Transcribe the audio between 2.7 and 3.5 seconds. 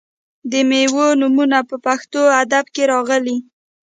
کې راغلي.